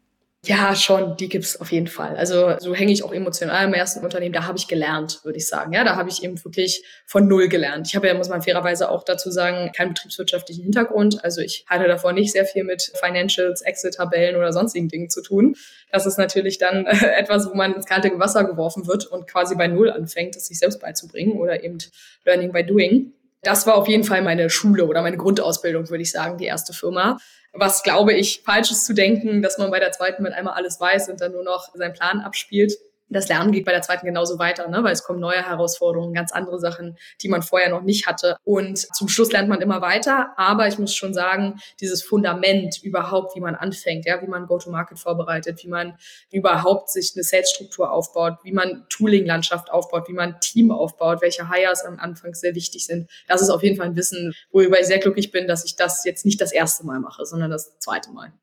Ja, 0.44 0.76
schon, 0.76 1.18
die 1.18 1.30
gibt's 1.30 1.62
auf 1.62 1.72
jeden 1.72 1.86
Fall. 1.86 2.18
Also 2.18 2.58
so 2.58 2.74
hänge 2.74 2.92
ich 2.92 3.04
auch 3.04 3.14
emotional 3.14 3.68
im 3.68 3.76
ersten 3.76 4.04
Unternehmen. 4.04 4.34
Da 4.34 4.48
habe 4.48 4.58
ich 4.58 4.68
gelernt, 4.68 5.20
würde 5.24 5.38
ich 5.38 5.48
sagen. 5.48 5.72
Ja, 5.72 5.84
da 5.84 5.96
habe 5.96 6.10
ich 6.10 6.24
eben 6.24 6.44
wirklich 6.44 6.84
von 7.06 7.28
null 7.28 7.48
gelernt. 7.48 7.88
Ich 7.88 7.96
habe 7.96 8.08
ja, 8.08 8.16
muss 8.16 8.28
man 8.28 8.42
fairerweise 8.42 8.90
auch 8.90 9.04
dazu 9.04 9.30
sagen, 9.30 9.72
keinen 9.72 9.90
betriebswirtschaftlichen 9.90 10.64
Hintergrund. 10.64 11.24
Also 11.24 11.42
ich 11.42 11.64
hatte 11.68 11.88
davor 11.88 12.14
nicht 12.14 12.32
sehr 12.32 12.46
viel 12.46 12.64
mit 12.64 12.92
Financials, 13.00 13.62
Excel-Tabellen 13.62 14.36
oder 14.36 14.52
sonstigen 14.52 14.88
Dingen 14.88 15.12
zu 15.12 15.22
tun. 15.22 15.56
Das 15.92 16.08
ist 16.08 16.18
natürlich 16.18 16.58
dann 16.58 16.86
etwas, 17.18 17.48
wo 17.48 17.54
man 17.54 17.76
ins 17.76 17.86
kalte 17.86 18.10
Wasser 18.18 18.44
geworfen 18.44 18.88
wird 18.88 19.06
und 19.06 19.28
quasi 19.28 19.54
bei 19.56 19.68
null 19.68 19.92
anfängt, 19.92 20.36
es 20.36 20.48
sich 20.48 20.58
selbst 20.58 20.82
beizubringen 20.82 21.40
oder 21.40 21.64
eben 21.64 21.78
Learning 22.26 22.52
by 22.52 22.66
Doing. 22.66 23.14
Das 23.44 23.66
war 23.66 23.76
auf 23.76 23.88
jeden 23.88 24.04
Fall 24.04 24.22
meine 24.22 24.50
Schule 24.50 24.86
oder 24.86 25.02
meine 25.02 25.18
Grundausbildung, 25.18 25.90
würde 25.90 26.04
ich 26.04 26.12
sagen, 26.12 26.38
die 26.38 26.46
erste 26.46 26.74
Firma. 26.74 27.18
Was 27.54 27.84
glaube 27.84 28.14
ich 28.14 28.44
falsch 28.46 28.72
ist 28.72 28.86
zu 28.86 28.94
denken, 28.94 29.42
dass 29.42 29.58
man 29.58 29.72
bei 29.72 29.80
der 29.80 29.92
zweiten 29.92 30.24
mit 30.24 30.34
einmal 30.34 30.54
alles 30.54 30.80
weiß 30.80 31.10
und 31.10 31.20
dann 31.22 31.32
nur 31.32 31.44
noch 31.44 31.70
seinen 31.74 31.94
Plan 31.94 32.22
abspielt 32.22 32.74
das 33.12 33.28
Lernen 33.28 33.52
geht 33.52 33.66
bei 33.66 33.72
der 33.72 33.82
zweiten 33.82 34.06
genauso 34.06 34.40
weiter, 34.40 34.68
ne? 34.70 34.84
weil 34.84 34.94
es 34.94 35.04
kommen 35.04 35.20
neue 35.20 35.46
Herausforderungen, 35.46 36.14
ganz 36.14 36.32
andere 36.32 36.60
Sachen, 36.60 36.98
die 37.22 37.30
man 37.30 37.42
vorher 37.42 37.70
noch 37.70 37.82
nicht 37.82 38.08
hatte. 38.08 38.38
Und 38.44 38.78
zum 38.96 39.08
Schluss 39.08 39.32
lernt 39.32 39.50
man 39.50 39.62
immer 39.62 39.82
weiter. 39.82 40.34
Aber 40.38 40.68
ich 40.68 40.80
muss 40.80 40.96
schon 40.96 41.14
sagen, 41.14 41.60
dieses 41.80 42.04
Fundament 42.04 42.82
überhaupt, 42.84 43.36
wie 43.36 43.42
man 43.42 43.56
anfängt, 43.56 44.06
ja, 44.06 44.22
wie 44.22 44.28
man 44.28 44.46
Go-to-Market 44.46 45.00
vorbereitet, 45.00 45.64
wie 45.64 45.68
man 45.68 45.98
überhaupt 46.32 46.90
sich 46.90 47.12
eine 47.16 47.24
Sales-Struktur 47.24 47.92
aufbaut, 47.92 48.38
wie 48.44 48.52
man 48.52 48.86
Tooling-Landschaft 48.90 49.72
aufbaut, 49.72 50.08
wie 50.08 50.14
man 50.14 50.40
Team 50.40 50.72
aufbaut, 50.72 51.22
welche 51.22 51.50
Hires 51.50 51.84
am 51.84 52.00
Anfang 52.00 52.34
sehr 52.34 52.56
wichtig 52.56 52.86
sind. 52.86 53.10
Das 53.28 53.42
ist 53.42 53.50
auf 53.50 53.64
jeden 53.64 53.78
Fall 53.78 53.88
ein 53.88 53.96
Wissen, 53.96 54.34
worüber 54.52 54.80
ich 54.80 54.88
sehr 54.88 55.00
glücklich 55.00 55.32
bin, 55.32 55.48
dass 55.48 55.66
ich 55.66 55.76
das 55.76 56.06
jetzt 56.06 56.26
nicht 56.26 56.40
das 56.40 56.52
erste 56.52 56.86
Mal 56.86 57.00
mache, 57.00 57.26
sondern 57.26 57.52
das 57.52 57.78
zweite 57.80 58.12
Mal. 58.12 58.34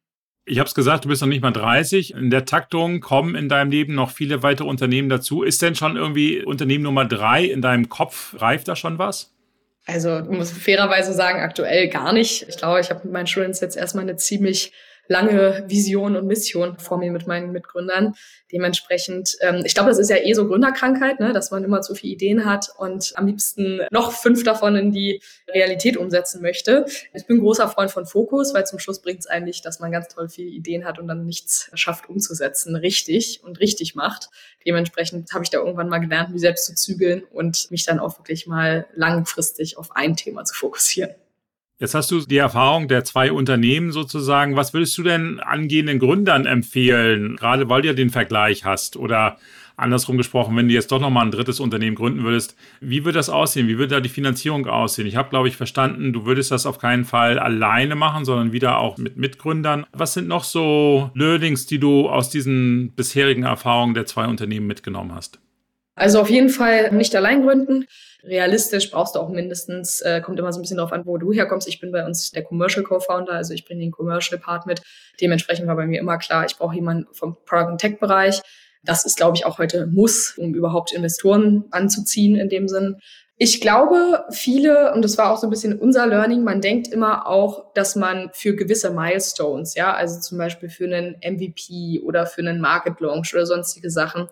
Ich 0.49 0.59
habe 0.59 0.67
es 0.67 0.75
gesagt, 0.75 1.05
du 1.05 1.09
bist 1.09 1.21
noch 1.21 1.28
nicht 1.28 1.43
mal 1.43 1.52
30. 1.52 2.14
In 2.14 2.31
der 2.31 2.45
Taktung 2.45 3.00
kommen 3.00 3.35
in 3.35 3.49
deinem 3.49 3.71
Leben 3.71 3.95
noch 3.95 4.11
viele 4.11 4.43
weitere 4.43 4.67
Unternehmen 4.67 5.09
dazu. 5.09 5.43
Ist 5.43 5.61
denn 5.61 5.75
schon 5.75 5.97
irgendwie 5.97 6.43
Unternehmen 6.43 6.85
Nummer 6.85 7.05
drei 7.05 7.45
in 7.45 7.61
deinem 7.61 7.88
Kopf? 7.88 8.35
Reift 8.38 8.69
da 8.69 8.75
schon 8.75 8.99
was? 8.99 9.35
Also 9.87 10.19
ich 10.19 10.28
muss 10.28 10.50
fairerweise 10.50 11.12
sagen, 11.12 11.40
aktuell 11.40 11.88
gar 11.88 12.12
nicht. 12.12 12.47
Ich 12.49 12.57
glaube, 12.57 12.81
ich 12.81 12.90
habe 12.90 13.00
mit 13.05 13.12
meinen 13.12 13.26
Students 13.26 13.61
jetzt 13.61 13.76
erstmal 13.76 14.05
eine 14.05 14.17
ziemlich 14.17 14.73
lange 15.09 15.65
Vision 15.67 16.17
und 16.17 16.27
Mission 16.27 16.79
vor 16.79 16.99
mir 16.99 17.11
mit 17.11 17.27
meinen 17.27 17.50
Mitgründern. 17.53 18.15
Dementsprechend, 18.53 19.37
ähm, 19.41 19.62
ich 19.65 19.75
glaube, 19.75 19.88
das 19.88 19.99
ist 19.99 20.11
ja 20.11 20.17
eh 20.17 20.33
so 20.35 20.47
Gründerkrankheit, 20.47 21.19
ne, 21.19 21.33
dass 21.33 21.50
man 21.50 21.65
immer 21.65 21.81
zu 21.81 21.95
viele 21.95 22.12
Ideen 22.12 22.45
hat 22.45 22.71
und 22.77 23.12
am 23.17 23.27
liebsten 23.27 23.81
noch 23.91 24.12
fünf 24.12 24.45
davon 24.45 24.77
in 24.77 24.93
die 24.93 25.21
Realität 25.49 25.97
umsetzen 25.97 26.43
möchte. 26.43 26.87
Ich 27.15 27.27
bin 27.27 27.41
großer 27.41 27.69
Freund 27.69 27.91
von 27.91 28.07
Fokus, 28.07 28.55
weil 28.55 28.67
zum 28.67 28.79
Schluss 28.79 29.00
bringt 29.03 29.21
es 29.21 29.27
eigentlich, 29.27 29.62
dass 29.62 29.81
man 29.81 29.91
ganz 29.91 30.09
toll 30.09 30.29
viele 30.29 30.50
Ideen 30.50 30.85
hat 30.85 30.99
und 30.99 31.09
dann 31.09 31.25
nichts 31.25 31.71
schafft 31.75 32.09
umzusetzen, 32.09 32.77
richtig 32.77 33.43
und 33.43 33.61
richtig 33.61 33.95
macht. 33.95 34.29
Dementsprechend 34.67 35.33
habe 35.33 35.45
ich 35.45 35.50
da 35.50 35.59
irgendwann 35.59 35.88
mal 35.88 35.99
gelernt, 35.99 36.31
mich 36.31 36.43
selbst 36.43 36.67
zu 36.67 36.75
zügeln 36.75 37.25
und 37.33 37.71
mich 37.71 37.85
dann 37.85 37.99
auch 37.99 38.19
wirklich 38.19 38.47
mal 38.47 38.87
langfristig 38.95 39.79
auf 39.79 39.97
ein 39.97 40.17
Thema 40.17 40.45
zu 40.45 40.55
fokussieren. 40.55 41.15
Jetzt 41.80 41.94
hast 41.94 42.11
du 42.11 42.18
die 42.20 42.38
Erfahrung 42.38 42.88
der 42.88 43.04
zwei 43.04 43.30
Unternehmen 43.30 43.92
sozusagen. 43.92 44.56
Was 44.56 44.75
würdest 44.75 44.99
du 44.99 45.04
denn 45.04 45.38
angehenden 45.38 46.00
Gründern 46.00 46.44
empfehlen, 46.44 47.37
gerade 47.37 47.68
weil 47.68 47.82
du 47.82 47.88
ja 47.88 47.94
den 47.94 48.11
Vergleich 48.11 48.64
hast? 48.64 48.97
Oder 48.97 49.38
andersrum 49.76 50.16
gesprochen, 50.16 50.56
wenn 50.56 50.66
du 50.66 50.75
jetzt 50.75 50.90
doch 50.90 51.00
nochmal 51.00 51.25
ein 51.25 51.30
drittes 51.30 51.61
Unternehmen 51.61 51.94
gründen 51.94 52.25
würdest, 52.25 52.56
wie 52.80 53.04
würde 53.04 53.18
das 53.18 53.30
aussehen? 53.30 53.68
Wie 53.68 53.78
würde 53.78 53.94
da 53.94 54.00
die 54.00 54.08
Finanzierung 54.08 54.66
aussehen? 54.66 55.06
Ich 55.06 55.14
habe, 55.14 55.30
glaube 55.30 55.47
ich, 55.47 55.56
verstanden, 55.56 56.12
du 56.12 56.26
würdest 56.26 56.50
das 56.50 56.66
auf 56.66 56.78
keinen 56.78 57.04
Fall 57.04 57.38
alleine 57.38 57.94
machen, 57.94 58.25
sondern 58.25 58.50
wieder 58.50 58.78
auch 58.78 58.99
mit 58.99 59.16
Mitgründern. 59.16 59.87
Was 59.92 60.14
sind 60.14 60.26
noch 60.26 60.42
so 60.42 61.12
Learnings, 61.14 61.66
die 61.66 61.78
du 61.78 62.08
aus 62.08 62.28
diesen 62.28 62.90
bisherigen 62.97 63.44
Erfahrungen 63.44 63.94
der 63.94 64.06
zwei 64.06 64.26
Unternehmen 64.26 64.66
mitgenommen 64.66 65.14
hast? 65.14 65.38
Also 65.99 66.21
auf 66.21 66.31
jeden 66.31 66.49
Fall 66.49 66.93
nicht 66.93 67.14
allein 67.14 67.43
gründen 67.43 67.87
realistisch 68.25 68.90
brauchst 68.90 69.14
du 69.14 69.21
auch 69.21 69.28
mindestens, 69.28 70.00
äh, 70.00 70.21
kommt 70.21 70.38
immer 70.38 70.52
so 70.52 70.59
ein 70.59 70.62
bisschen 70.62 70.76
darauf 70.76 70.93
an, 70.93 71.07
wo 71.07 71.19
du 71.19 71.33
herkommst. 71.33 71.69
Ich 71.69 71.81
bin 71.81 71.93
bei 71.93 72.05
uns 72.05 72.31
der 72.31 72.43
Commercial 72.43 72.85
Co-Founder, 72.85 73.33
also 73.33 73.55
ich 73.55 73.64
bringe 73.64 73.81
den 73.81 73.90
Commercial 73.90 74.40
Part 74.40 74.67
mit. 74.67 74.83
Dementsprechend 75.21 75.67
war 75.67 75.76
bei 75.76 75.87
mir 75.87 76.00
immer 76.00 76.19
klar, 76.19 76.45
ich 76.47 76.57
brauche 76.57 76.75
jemanden 76.75 77.07
vom 77.12 77.37
Product 77.45 77.69
and 77.69 77.81
Tech 77.81 77.99
Bereich. 77.99 78.40
Das 78.85 79.05
ist, 79.05 79.17
glaube 79.17 79.37
ich, 79.37 79.45
auch 79.45 79.59
heute 79.59 79.87
Muss, 79.87 80.35
um 80.37 80.55
überhaupt 80.55 80.93
Investoren 80.93 81.64
anzuziehen 81.71 82.37
in 82.37 82.49
dem 82.49 82.69
Sinn. 82.69 82.97
Ich 83.40 83.61
glaube, 83.61 84.25
viele, 84.31 84.93
und 84.95 85.02
das 85.02 85.17
war 85.17 85.33
auch 85.33 85.38
so 85.38 85.47
ein 85.47 85.50
bisschen 85.50 85.78
unser 85.78 86.09
Learning, 86.09 86.43
man 86.43 86.61
denkt 86.61 86.88
immer 86.88 87.28
auch, 87.28 87.73
dass 87.75 87.95
man 87.95 88.31
für 88.33 88.57
gewisse 88.57 88.90
Milestones, 88.90 89.76
ja, 89.76 89.95
also 89.95 90.19
zum 90.19 90.38
Beispiel 90.38 90.69
für 90.69 90.87
einen 90.87 91.17
MVP 91.23 92.00
oder 92.05 92.26
für 92.26 92.40
einen 92.40 92.61
Market 92.61 92.99
Launch 92.99 93.33
oder 93.33 93.47
sonstige 93.47 93.90
Sachen, 93.90 94.28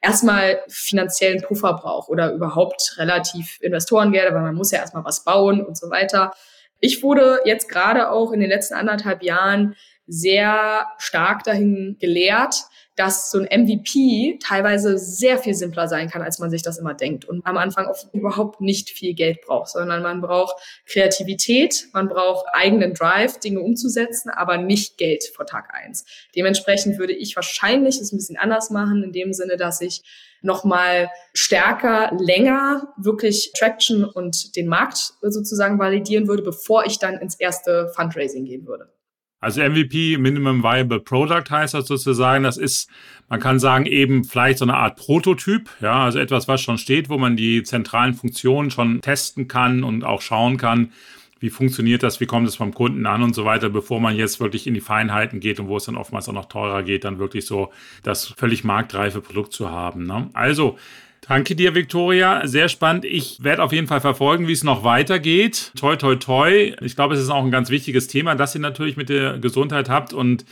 erstmal 0.00 0.60
finanziellen 0.68 1.42
Puffer 1.42 1.74
braucht 1.74 2.08
oder 2.08 2.32
überhaupt 2.32 2.94
relativ 2.98 3.58
Investorengeld, 3.60 4.28
aber 4.28 4.40
man 4.40 4.54
muss 4.54 4.70
ja 4.70 4.78
erstmal 4.78 5.04
was 5.04 5.24
bauen 5.24 5.64
und 5.64 5.76
so 5.76 5.90
weiter. 5.90 6.32
Ich 6.80 7.02
wurde 7.02 7.40
jetzt 7.44 7.68
gerade 7.68 8.10
auch 8.10 8.32
in 8.32 8.40
den 8.40 8.50
letzten 8.50 8.74
anderthalb 8.74 9.22
Jahren 9.22 9.74
sehr 10.06 10.86
stark 10.98 11.42
dahin 11.42 11.96
gelehrt, 12.00 12.64
dass 12.98 13.30
so 13.30 13.38
ein 13.38 13.62
MVP 13.62 14.40
teilweise 14.42 14.98
sehr 14.98 15.38
viel 15.38 15.54
simpler 15.54 15.86
sein 15.86 16.10
kann, 16.10 16.20
als 16.20 16.40
man 16.40 16.50
sich 16.50 16.62
das 16.62 16.78
immer 16.78 16.94
denkt 16.94 17.24
und 17.24 17.46
am 17.46 17.56
Anfang 17.56 17.86
oft 17.86 18.12
überhaupt 18.12 18.60
nicht 18.60 18.90
viel 18.90 19.14
Geld 19.14 19.42
braucht, 19.42 19.68
sondern 19.68 20.02
man 20.02 20.20
braucht 20.20 20.56
Kreativität, 20.84 21.86
man 21.92 22.08
braucht 22.08 22.46
eigenen 22.52 22.94
Drive, 22.94 23.38
Dinge 23.38 23.60
umzusetzen, 23.60 24.30
aber 24.30 24.56
nicht 24.56 24.98
Geld 24.98 25.22
vor 25.32 25.46
Tag 25.46 25.72
eins. 25.72 26.04
Dementsprechend 26.34 26.98
würde 26.98 27.12
ich 27.12 27.36
wahrscheinlich 27.36 28.00
es 28.00 28.12
ein 28.12 28.16
bisschen 28.16 28.36
anders 28.36 28.70
machen, 28.70 29.04
in 29.04 29.12
dem 29.12 29.32
Sinne, 29.32 29.56
dass 29.56 29.80
ich 29.80 30.02
nochmal 30.42 31.08
stärker, 31.34 32.10
länger 32.18 32.94
wirklich 32.96 33.52
Traction 33.56 34.04
und 34.04 34.56
den 34.56 34.66
Markt 34.66 35.12
sozusagen 35.22 35.78
validieren 35.78 36.26
würde, 36.26 36.42
bevor 36.42 36.84
ich 36.84 36.98
dann 36.98 37.18
ins 37.18 37.36
erste 37.36 37.92
Fundraising 37.94 38.44
gehen 38.44 38.66
würde. 38.66 38.92
Also 39.40 39.62
MVP, 39.62 40.18
Minimum 40.18 40.62
Viable 40.64 41.00
Product 41.00 41.44
heißt 41.48 41.74
das 41.74 41.86
sozusagen. 41.86 42.42
Das 42.42 42.56
ist, 42.56 42.90
man 43.28 43.38
kann 43.38 43.60
sagen, 43.60 43.86
eben 43.86 44.24
vielleicht 44.24 44.58
so 44.58 44.64
eine 44.64 44.74
Art 44.74 44.96
Prototyp. 44.96 45.70
Ja, 45.80 46.04
also 46.04 46.18
etwas, 46.18 46.48
was 46.48 46.60
schon 46.60 46.78
steht, 46.78 47.08
wo 47.08 47.18
man 47.18 47.36
die 47.36 47.62
zentralen 47.62 48.14
Funktionen 48.14 48.70
schon 48.70 49.00
testen 49.00 49.46
kann 49.46 49.84
und 49.84 50.02
auch 50.02 50.22
schauen 50.22 50.56
kann, 50.56 50.92
wie 51.40 51.50
funktioniert 51.50 52.02
das, 52.02 52.18
wie 52.18 52.26
kommt 52.26 52.48
es 52.48 52.56
beim 52.56 52.74
Kunden 52.74 53.06
an 53.06 53.22
und 53.22 53.34
so 53.34 53.44
weiter, 53.44 53.68
bevor 53.68 54.00
man 54.00 54.16
jetzt 54.16 54.40
wirklich 54.40 54.66
in 54.66 54.74
die 54.74 54.80
Feinheiten 54.80 55.38
geht 55.38 55.60
und 55.60 55.68
wo 55.68 55.76
es 55.76 55.84
dann 55.84 55.96
oftmals 55.96 56.28
auch 56.28 56.32
noch 56.32 56.46
teurer 56.46 56.82
geht, 56.82 57.04
dann 57.04 57.20
wirklich 57.20 57.46
so 57.46 57.70
das 58.02 58.26
völlig 58.26 58.64
marktreife 58.64 59.20
Produkt 59.20 59.52
zu 59.52 59.70
haben. 59.70 60.04
Ne? 60.04 60.30
Also, 60.32 60.78
Danke 61.26 61.56
dir, 61.56 61.74
Viktoria. 61.74 62.46
Sehr 62.46 62.68
spannend. 62.68 63.04
Ich 63.04 63.42
werde 63.42 63.62
auf 63.62 63.72
jeden 63.72 63.86
Fall 63.86 64.00
verfolgen, 64.00 64.48
wie 64.48 64.52
es 64.52 64.64
noch 64.64 64.84
weitergeht. 64.84 65.72
Toi, 65.78 65.96
toi, 65.96 66.16
toi. 66.16 66.74
Ich 66.80 66.96
glaube, 66.96 67.14
es 67.14 67.20
ist 67.20 67.30
auch 67.30 67.44
ein 67.44 67.50
ganz 67.50 67.70
wichtiges 67.70 68.08
Thema, 68.08 68.34
das 68.34 68.54
ihr 68.54 68.60
natürlich 68.60 68.96
mit 68.96 69.08
der 69.08 69.38
Gesundheit 69.38 69.88
habt 69.88 70.12
und 70.12 70.44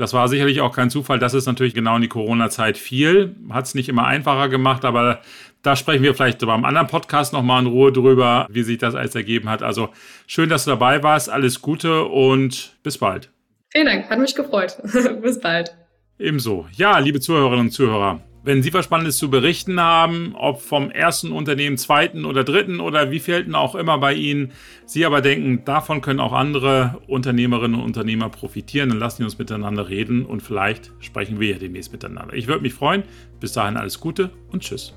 das 0.00 0.14
war 0.14 0.28
sicherlich 0.28 0.62
auch 0.62 0.74
kein 0.74 0.88
Zufall, 0.88 1.18
dass 1.18 1.34
es 1.34 1.44
natürlich 1.44 1.74
genau 1.74 1.96
in 1.96 2.02
die 2.02 2.08
Corona-Zeit 2.08 2.78
fiel. 2.78 3.36
Hat 3.50 3.66
es 3.66 3.74
nicht 3.74 3.88
immer 3.88 4.06
einfacher 4.06 4.48
gemacht, 4.48 4.86
aber 4.86 5.20
da 5.62 5.76
sprechen 5.76 6.02
wir 6.02 6.14
vielleicht 6.14 6.38
beim 6.38 6.64
anderen 6.64 6.86
Podcast 6.86 7.34
nochmal 7.34 7.60
in 7.60 7.66
Ruhe 7.66 7.92
drüber, 7.92 8.46
wie 8.48 8.62
sich 8.62 8.78
das 8.78 8.94
alles 8.94 9.14
ergeben 9.14 9.50
hat. 9.50 9.62
Also 9.62 9.90
schön, 10.26 10.48
dass 10.48 10.64
du 10.64 10.70
dabei 10.70 11.02
warst. 11.02 11.28
Alles 11.28 11.60
Gute 11.60 12.04
und 12.04 12.78
bis 12.82 12.96
bald. 12.96 13.30
Vielen 13.68 13.86
Dank, 13.86 14.08
hat 14.08 14.18
mich 14.18 14.34
gefreut. 14.34 14.78
bis 15.22 15.38
bald. 15.38 15.76
Ebenso. 16.18 16.66
Ja, 16.72 16.98
liebe 16.98 17.20
Zuhörerinnen 17.20 17.66
und 17.66 17.72
Zuhörer, 17.72 18.22
wenn 18.42 18.62
Sie 18.62 18.72
was 18.72 18.84
Spannendes 18.84 19.18
zu 19.18 19.30
berichten 19.30 19.80
haben, 19.80 20.34
ob 20.34 20.60
vom 20.60 20.90
ersten 20.90 21.32
Unternehmen, 21.32 21.76
zweiten 21.76 22.24
oder 22.24 22.44
dritten 22.44 22.80
oder 22.80 23.10
wie 23.10 23.20
vielten 23.20 23.54
auch 23.54 23.74
immer 23.74 23.98
bei 23.98 24.14
Ihnen, 24.14 24.52
Sie 24.86 25.04
aber 25.04 25.20
denken, 25.20 25.64
davon 25.64 26.00
können 26.00 26.20
auch 26.20 26.32
andere 26.32 27.00
Unternehmerinnen 27.06 27.78
und 27.78 27.84
Unternehmer 27.84 28.28
profitieren, 28.28 28.88
dann 28.88 28.98
lassen 28.98 29.18
Sie 29.18 29.24
uns 29.24 29.38
miteinander 29.38 29.88
reden 29.88 30.24
und 30.24 30.42
vielleicht 30.42 30.92
sprechen 31.00 31.40
wir 31.40 31.50
ja 31.50 31.58
demnächst 31.58 31.92
miteinander. 31.92 32.34
Ich 32.34 32.46
würde 32.46 32.62
mich 32.62 32.74
freuen. 32.74 33.02
Bis 33.40 33.52
dahin 33.52 33.76
alles 33.76 34.00
Gute 34.00 34.30
und 34.52 34.62
Tschüss. 34.62 34.94